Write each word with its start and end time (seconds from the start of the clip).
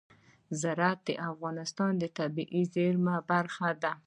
زراعت 0.61 0.99
د 1.07 1.09
افغانستان 1.29 1.91
د 1.97 2.03
طبیعي 2.17 2.63
زیرمو 2.73 3.15
برخه 3.29 3.69
ده. 3.83 3.93